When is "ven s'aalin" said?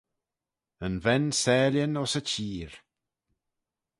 1.03-1.97